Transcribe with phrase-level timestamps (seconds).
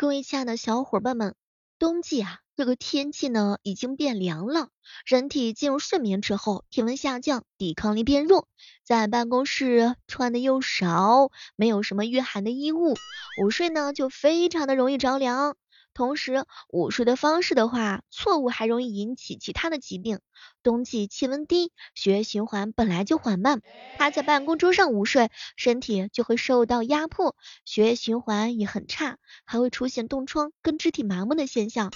[0.00, 1.34] 各位亲爱的小伙伴们，
[1.80, 4.68] 冬季啊，这个天气呢已经变凉了，
[5.04, 8.46] 人体进入睡眠之后，体温下降，抵抗力变弱，
[8.84, 12.94] 在办公室穿的又少，没有什么御寒的衣物，
[13.42, 15.56] 午睡呢就非常的容易着凉。
[15.98, 20.20] 同时，午睡的方式的话，错误还容易引起其他的疾病。
[20.62, 23.62] 冬季气温低，血液循环本来就缓慢，
[23.98, 27.34] 趴在办公桌上午睡，身体就会受到压迫，
[27.64, 31.90] 血液循环也很差，还会出现冻疮跟肢体麻木的现象。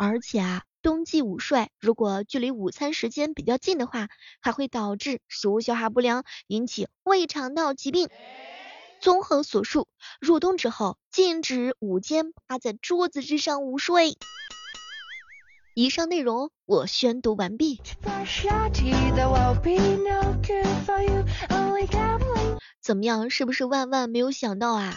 [0.00, 4.08] 而且啊，冬季午睡如果距离午餐时间比较近的话，
[4.40, 8.08] 还会导致食物消化不良，引起胃肠道疾病。
[9.04, 9.86] 综合所述，
[10.18, 14.16] 入冬之后禁止午间趴在桌子之上午睡。
[15.74, 17.82] 以上内容我宣读完毕。
[22.80, 24.94] 怎么样，是不是万万没有想到啊？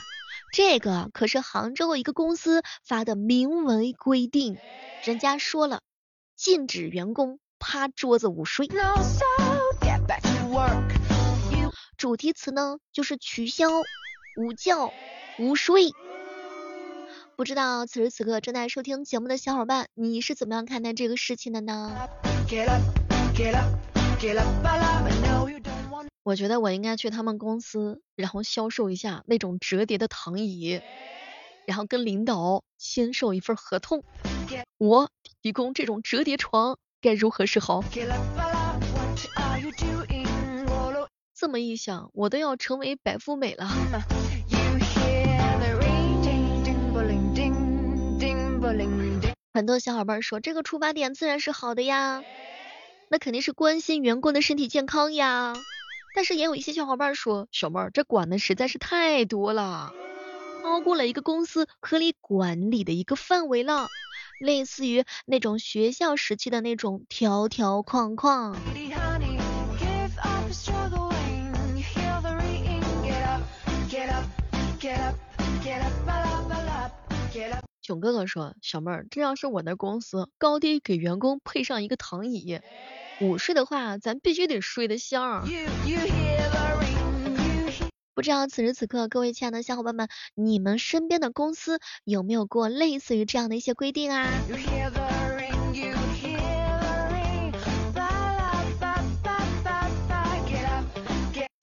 [0.54, 4.56] 这个可是杭州一个公司发的明文规定，
[5.04, 5.82] 人家说了，
[6.38, 8.70] 禁止员工趴桌子午睡。
[11.98, 13.68] 主题词呢，就是取消
[14.36, 14.94] 午觉
[15.40, 15.90] 午睡。
[17.36, 22.08] 不知道此时此刻正在收听节目的小伙伴，你是怎么样看待这个事情的呢？
[26.22, 30.80] 我觉得我应该去他们公司，然后销售一下那种折叠的躺椅，
[31.66, 34.04] 然后跟领导签售一份合同，
[34.78, 35.10] 我
[35.42, 37.84] 提供这种折叠床，该如何是好？
[41.40, 43.68] 这么一想，我都要成为白富美了。
[49.54, 52.24] 很多小伙伴说，这个出发点自然是好的呀，
[53.10, 55.54] 那肯定是关心员工的身体健康呀。
[56.16, 59.94] 但是也有一些小伙伴说，小妹儿这管的实在是太多了，
[60.64, 63.88] 超过了一个公司合理管理的一个范围了，
[64.40, 68.56] 类似于那种学校时期的那种条条框框。
[77.82, 82.60] 囧哥哥说：“小妹儿，这要是我的公司，高低给员工配上一个躺椅，
[83.22, 85.48] 午睡的话，咱必须得睡得香。”
[88.14, 94.28] 不知道此时此刻，各位亲爱的小伙伴们，你们身边的公司有没有过类似于这样的一些规定啊？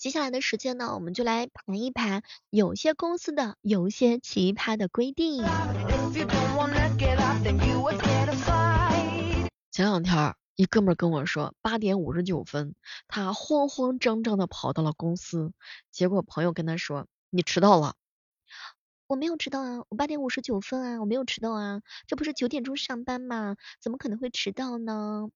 [0.04, 5.42] 接下来的时间呢，我们就来盘一盘有些公司的有些奇葩的规定。
[9.72, 12.74] 前两天一哥们跟我说，八点五十九分，
[13.08, 15.54] 他慌慌张张的跑到了公司，
[15.90, 17.94] 结果朋友跟他说，你迟到了。
[19.06, 23.56] 我没有迟到啊，我八点五十九分啊，我没有迟到啊，这不是九点钟上班吗？
[23.80, 25.28] 怎么可能会迟到呢？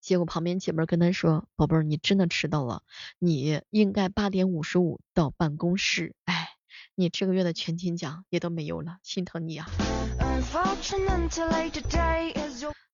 [0.00, 2.82] 结果旁边姐妹跟他说，宝贝儿，你真的迟到了，
[3.18, 6.14] 你应该八点五十五到办公室。
[6.26, 6.48] 哎，
[6.94, 9.66] 你这个月的全勤奖也都没有了，心疼你啊。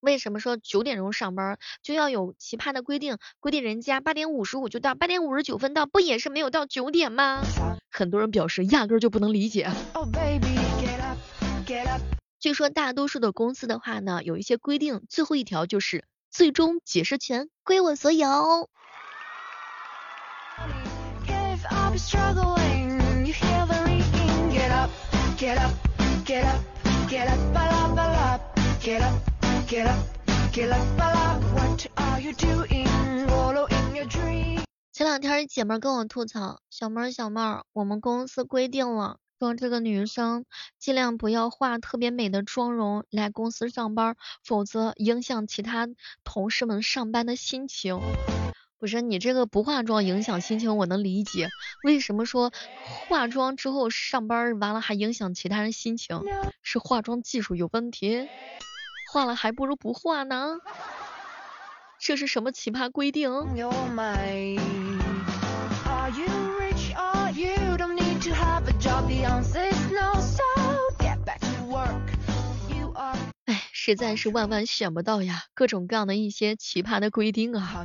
[0.00, 3.18] 为什么说九点钟上班就要有奇葩的规定？
[3.38, 7.42] 规定人家八点五十五就到，八点五十九分到，不也是没有到九点吗？
[8.00, 9.70] 很多人表示压根就不能理解。
[12.38, 18.70] 据说大多数的公司的话呢，有一些规定，最后一条就是最终解释权归我所有。
[35.00, 40.44] 前两天姐妹跟我吐槽，小妹儿小妹儿，我们公司规定了，说这个女生
[40.78, 45.88] 尽量不要化特别美的妆容来公司上班，否则影响其他
[46.22, 47.98] 同事们上班的心情。
[48.78, 51.48] 不是你这个不化妆影响心情，我能理解。
[51.82, 52.52] 为什么说
[53.08, 56.20] 化妆之后上班完了还影响其他人心情？
[56.62, 58.28] 是化妆技术有问题？
[59.10, 60.58] 化了还不如不化呢，
[61.98, 63.30] 这是什么奇葩规定？
[73.44, 77.84] 哎，实在是万万想不到呀，各种各样的一些奇葩的规定啊。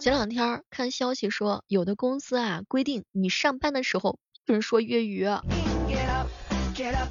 [0.00, 5.26] 前两天看消息说，有的公司啊规定你上班的时候不能说粤语。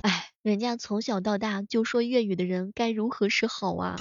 [0.02, 3.96] 哎，人家从小到大就说粤语的人该如何是好啊？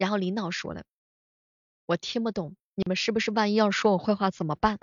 [0.00, 0.84] 然后领导说了，
[1.84, 4.78] 我听不懂，你们是不是万一要说我坏话怎么办？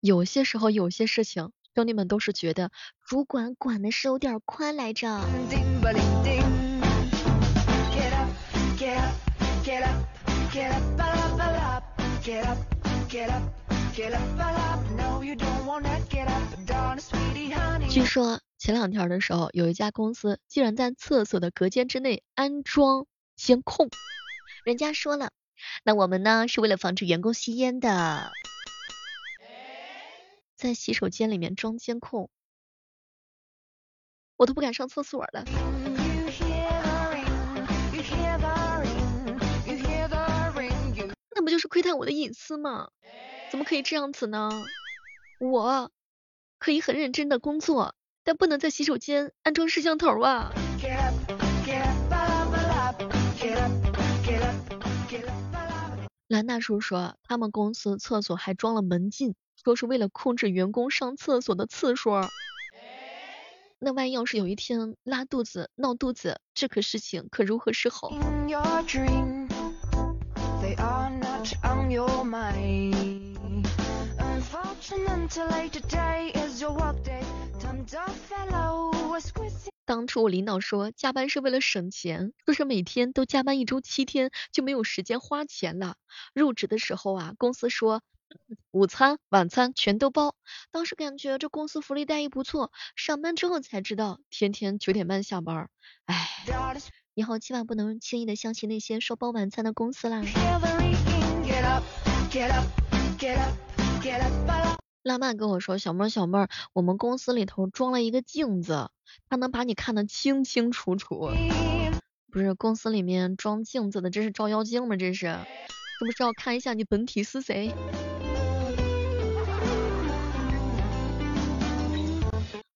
[0.00, 2.70] 有些时候，有些事情，兄弟们都是觉得
[3.06, 5.18] 主管管的是有点宽来着。
[17.90, 23.06] 据说前两天的时候，有一家公司竟然在厕所的隔间之内安装
[23.36, 23.90] 监控。
[24.64, 25.30] 人家说了，
[25.84, 28.32] 那我们呢是为了防止员工吸烟的。
[30.56, 32.30] 在洗手间里面装监控，
[34.36, 35.44] 我都不敢上厕所了。
[41.34, 42.88] 那不就是窥探我的隐私吗？
[43.52, 44.48] 怎么可以这样子呢？
[45.38, 45.90] 我
[46.58, 47.94] 可以很认真的工作，
[48.24, 50.54] 但不能在洗手间安装摄像头啊。
[56.28, 59.34] 兰大叔说，他们公司厕所还装了门禁。
[59.62, 62.10] 说是为了控制员工上厕所的次数，
[63.78, 68.10] 那万一要是有一天拉肚子、闹肚子，这可事情可如何是好？
[79.84, 85.96] 当初我领导说加班是为了省钱，说是每天都加班一周七天就没有时间花钱了。
[86.34, 88.02] 入职的时候啊，公司说。
[88.70, 90.34] 午餐、晚餐全都包，
[90.70, 95.68] 当时感觉这公司福利待遇不错，上班之后才知道，天天九点半下班，
[96.06, 96.28] 唉，
[97.12, 100.22] 以后千万不能轻易的相信那些说包晚餐的公司啦。
[105.02, 108.88] 浪漫跟我说，小妹儿小妹儿，我们公司里头装了一个镜子，
[109.28, 111.28] 它能把你看得清清楚楚。
[112.30, 114.96] 不是公司里面装镜子的，这是照妖镜吗？
[114.96, 117.74] 这是，是不是要看一下你本体是谁？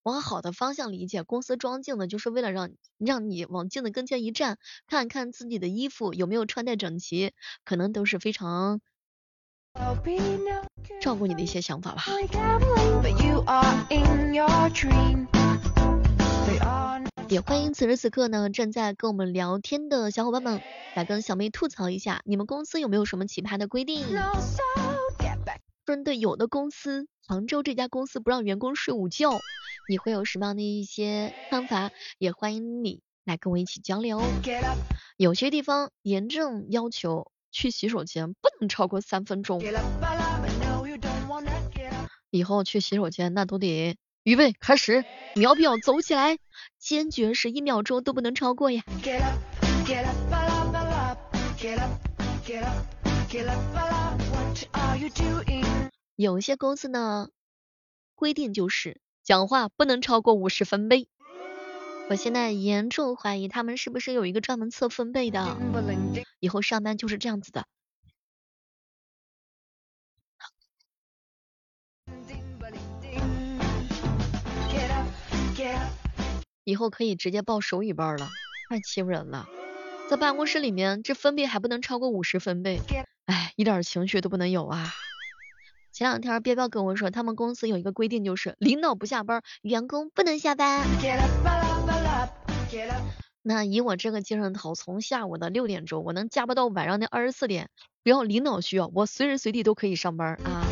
[0.03, 4.59] 往好的方向理解，公司装镜子就是为了让让你往镜子跟前一站，
[4.89, 7.33] 看看自己的衣服有没有穿戴整齐，
[7.65, 8.81] 可能都是非常
[11.01, 12.05] 照顾你的一些想法吧。
[17.29, 20.61] 也欢迎此时此刻呢正在跟我们聊天的小伙伴们
[20.95, 24.05] 来跟小妹吐槽一下，你们公司有没有什么奇葩的规定？
[25.85, 29.39] 针对有的公司，杭州这家公司不让员工睡午觉。
[29.89, 31.91] 你会有什么样的一些看法？
[32.19, 34.21] 也欢迎你来跟我一起交流。
[35.17, 39.63] 有些地方严正要求去洗手间不能超过三分钟，
[42.29, 46.37] 以后去洗手间那都得预备开始，秒表走起来，
[46.79, 48.83] 坚决是一秒钟都不能超过呀。
[56.15, 57.31] 有些公司呢
[58.15, 59.01] 规定就是。
[59.25, 61.09] 讲话不能超过五十分贝，
[62.09, 65.57] 我现在严重怀疑他们是不是有一个专门测分贝的，
[66.39, 67.65] 以后上班就是这样子的。
[76.63, 78.29] 以后可以直接报手语班了，
[78.69, 79.49] 太欺负人了。
[80.09, 82.81] 在办公室里面，这分贝还不能超过五十分贝，
[83.27, 84.93] 哎，一点情绪都不能有啊。
[85.93, 90.85] 前两天彪彪跟我说，他们公司有一个规定，就是领导不下班，员工不能下班。
[93.43, 97.71] 那以我这个精神头，从下午的六点钟，我能加班到晚上的二十四点，
[98.03, 100.67] 不要领导需要，我随时随地都可以上班啊。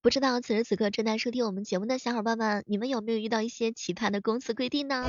[0.00, 5.04] 不知道此时此刻正在收听我们节目的小伙伴们，你们有没有遇到一些奇葩的公司规定呢？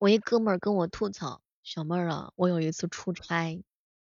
[0.00, 3.62] 我一哥们儿跟我吐槽，小妹儿啊，我有一次出差，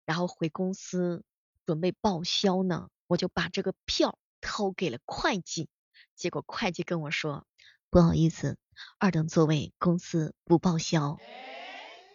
[0.05, 1.23] 然后回公司
[1.65, 5.69] 准备报销呢，我就把这个票掏给了会计，
[6.17, 7.47] 结果会计跟我说，
[7.89, 8.59] 不好意思，
[8.99, 11.19] 二等座位公司不报销。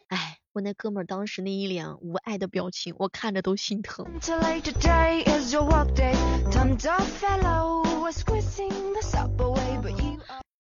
[0.08, 4.06] 哎，我那哥们儿当时那一脸无爱的表情，我看着都心疼。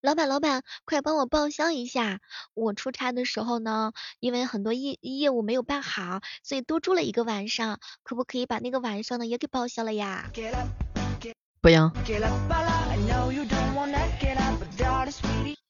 [0.01, 2.21] 老板，老板，快帮我报销一下！
[2.55, 10.31] 我出差的时候呢，因为很多业业务没有办好，所以多住了一个晚上，可不可以把那个晚上呢也给报销了呀？
[11.61, 11.91] 不行。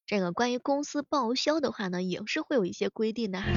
[0.05, 3.47] 这个关于公司报销的话呢，也是会有一些规定的哈。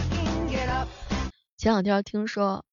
[1.56, 2.64] 前两天听说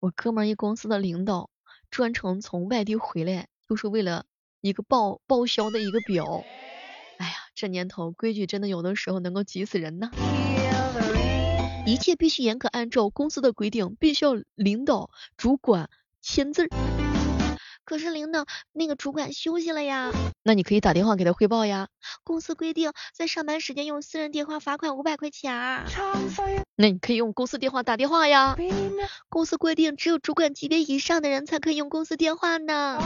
[0.00, 1.48] 我哥们儿一公司的领导
[1.90, 4.26] 专程从外地回来，就是为了
[4.60, 6.44] 一个报报销的一个表。
[7.60, 10.12] 这年头规矩真的有的时候能够急死人呢。
[11.84, 15.90] 一切必须严格按照公司的规定，必须要领导主管
[16.22, 16.68] 签字。
[17.84, 20.12] 可是领导那个主管休息了呀，
[20.44, 21.88] 那你可以打电话给他汇报呀。
[22.22, 25.82] 公司规定在上班时间用私人电话罚款五百块钱。
[26.76, 28.56] 那你可以用公司电话打电话呀。
[29.28, 33.00] 公司规定只有主管级别以上的人才可以用公司电话呢。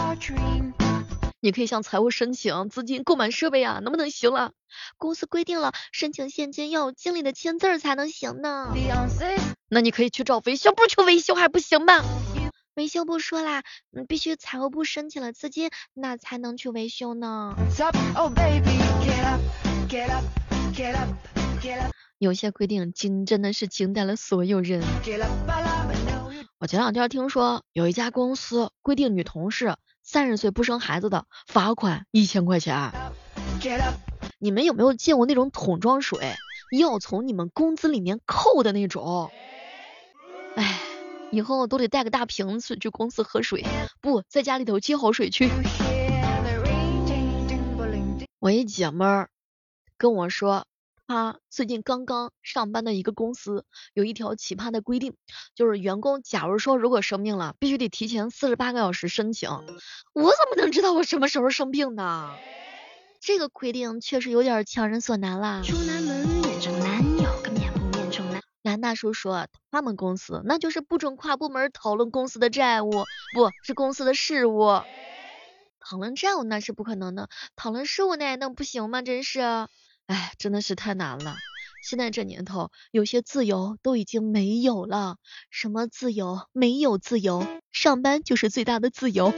[1.45, 4.53] 你可以向财务申请资金购买设备啊，能不能行了？
[4.97, 8.73] 公司规定了，申请现金要有经理的签字才能行呢。
[9.69, 12.01] 那你可以去找维修部去维修还不行吗？
[12.77, 13.65] 维修部说啦，
[14.07, 17.57] 必须财务部申请了资金，那才能去维修呢。
[22.19, 24.81] 有些规定惊真的是惊呆了所有人。
[26.61, 29.75] 我前两天听说有一家公司规定女同事。
[30.03, 32.93] 三十岁不生孩子的罚款一千块钱。
[34.39, 36.35] 你们有没有见过那种桶装水
[36.77, 39.31] 要从你们工资里面扣的那种？
[40.57, 40.81] 哎，
[41.31, 43.65] 以后都得带个大瓶子去公司喝水，
[44.01, 45.49] 不在家里头接好水去。
[48.41, 49.31] 我一姐们儿
[49.97, 50.67] 跟我说。
[51.07, 55.15] 他最近刚刚上班的一个公司有一条奇葩的规定，
[55.55, 59.51] 就是员工假如说如果生病了，必须得提前四十八个小时申请。
[59.51, 62.35] 我怎么能知道我什么时候生病呢？
[63.21, 65.63] 这个规定确实有点强人所难啦。
[68.63, 72.91] 男大叔说，他们公司那就是不准跨部门讨论公司的债务，
[73.35, 74.81] 不是公司的事务。
[75.81, 79.03] 讨论债务那是不可能的，讨论事务那能不行吗？
[79.03, 79.41] 真是。
[80.07, 81.37] 哎，真的是太难了。
[81.83, 85.17] 现在这年头，有些自由都已经没有了。
[85.51, 86.47] 什么自由？
[86.53, 89.33] 没有自由，上班就是最大的自由。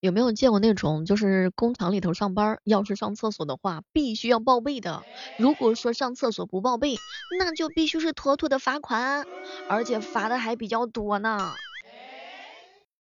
[0.00, 5.04] 有没有见过那种，就是工厂里头上班，要是上厕所的话，必须要报备的。
[5.38, 6.96] 如果说上厕所不报备，
[7.38, 9.24] 那就必须是妥妥的罚款，
[9.68, 11.52] 而且罚的还比较多呢。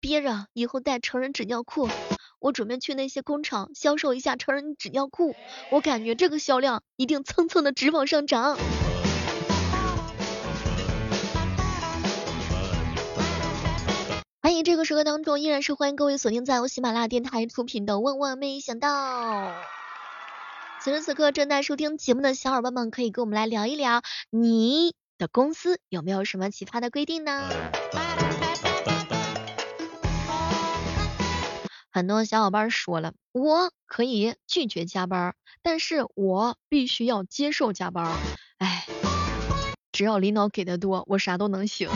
[0.03, 1.89] 憋着，以后带成人纸尿裤。
[2.41, 5.37] 我准备去那些工厂销售一下成人纸尿裤，
[5.71, 8.59] 我感觉这个销量一定蹭蹭的直往上涨。
[14.43, 19.51] 欢迎这个时刻当中，依然是欢迎各位锁定在我喜马拉雅电台出品的《万万没想到》。
[20.81, 27.49] 此时此刻正在收听节目的小伙伴们，可以跟我们来聊一聊，你的公司有没有什么奇葩的规定呢？
[31.95, 38.23] 很多小伙伴说了，我可以拒绝加班，但是我必须要接受加班。
[38.57, 38.87] 哎，
[39.93, 41.89] 只要领导给的多，我啥都能行。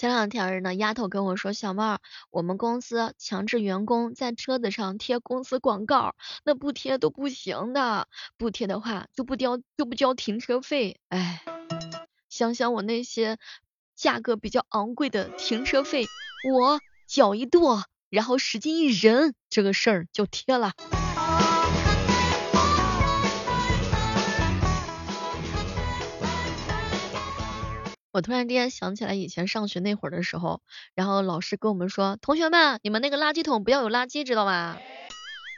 [0.00, 10.98] 前两天呢，丫头跟我说，小妹儿，我们公司强制员工在车子上贴公司广告，那不贴都不行的，不贴的话就不交就不交停车费。
[11.10, 11.42] 哎，
[12.30, 13.36] 想想我那些
[13.94, 16.06] 价格比较昂贵的停车费，
[16.50, 20.72] 我脚一跺，然后使劲一忍，这个事儿就贴了。
[28.12, 30.62] 我突然之间想起来以前上学那会儿的时候，
[30.96, 34.78] 然后老师跟我们说，同学们，你们那个垃圾桶不要有垃圾，知道吗？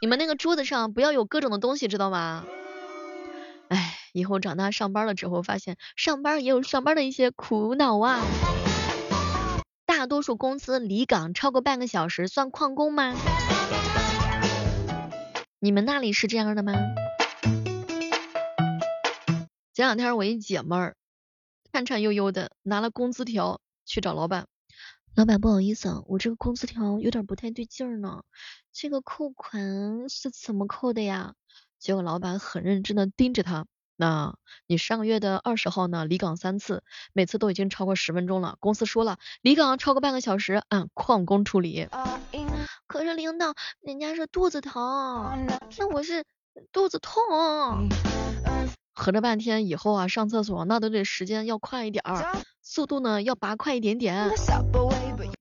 [0.03, 2.45] 你们那个桌子上不要有各种的东西，知道吗？
[3.69, 8.23] 哎，以后长大上班了之后，发现上班也有上班的一些苦恼啊。
[9.87, 13.15] 大多数公司离岗超过半个小时算旷工吗？
[15.59, 16.75] 你们那里是这样的吗？
[19.73, 20.97] 前两天我一姐妹儿。
[21.73, 24.47] 颤颤悠悠的拿了工资条去找老板，
[25.17, 28.25] 老板不好意思啊，我这个工资条有点不太对劲儿呢，
[28.75, 31.33] 这个扣款是怎么扣的呀？
[31.79, 33.65] 结果老板很认真的盯着他，
[33.97, 34.37] 那
[34.67, 41.89] 你上个月的二十号呢离岗三次，每次都已经超过十分钟了，公司说了离岗超过半个小时按旷工处理。
[42.87, 45.47] 可是领导，人家是肚子疼，
[45.79, 46.27] 那我是
[46.71, 47.89] 肚子痛。
[49.03, 54.31] 合着半天以后啊，上厕所那都得时间要快一点儿，速度呢要拔快一点点，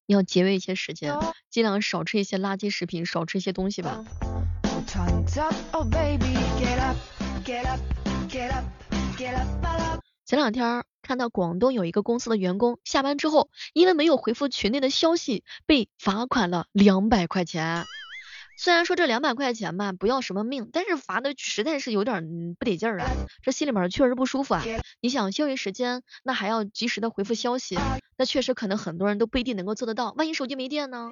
[0.08, 1.14] 要节约一些时间，
[1.52, 4.04] 尽量少吃一些垃圾食品，少吃一些东西吧。
[10.26, 17.86] 前两天看到广东有一个公司的员工下班之后，因为没有回复群内的消息，被罚款了两百块钱。
[18.64, 24.64] 虽然说这两百块钱吧不要什么命，但是罚的实在是有点不得劲儿啊，这心里面确实不舒服啊。
[25.02, 27.76] 你想休息时间，那还要及时的回复消息，
[28.20, 30.12] 那确实可能很多人都不一定能够做得到。
[30.12, 31.10] 万一手机没电呢？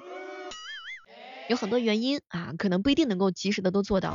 [1.48, 4.14] 有很多原因啊，可能不一定能够及时的都做到。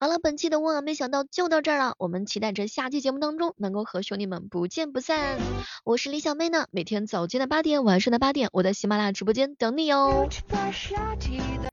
[0.00, 5.40] 好了，本期的万万没想到就到这儿了，我们期待着下期节目当中能够和兄弟们不见不散。
[5.82, 10.28] 我是李小妹呢，每天早间的八点，晚上的八点，我在喜马拉雅直播间等你哦。